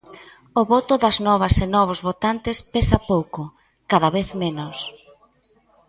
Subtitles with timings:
[0.59, 3.41] O voto das novas e novos votantes pesa pouco,
[3.91, 4.77] cada vez menos.